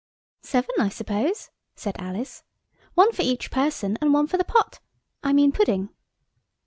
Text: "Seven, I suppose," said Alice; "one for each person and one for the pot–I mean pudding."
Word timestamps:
"Seven, 0.41 0.73
I 0.79 0.89
suppose," 0.89 1.51
said 1.75 1.95
Alice; 1.99 2.41
"one 2.95 3.11
for 3.11 3.21
each 3.21 3.51
person 3.51 3.99
and 4.01 4.11
one 4.15 4.25
for 4.25 4.37
the 4.37 4.43
pot–I 4.43 5.31
mean 5.31 5.51
pudding." 5.51 5.89